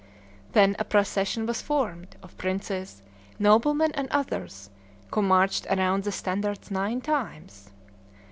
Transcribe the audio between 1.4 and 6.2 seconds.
was formed, of princes, noblemen, and others, who marched around the